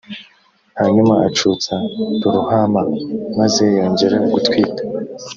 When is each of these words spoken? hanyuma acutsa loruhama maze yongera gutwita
hanyuma 0.79 1.13
acutsa 1.27 1.73
loruhama 2.21 2.81
maze 3.37 3.63
yongera 3.77 4.17
gutwita 4.33 4.81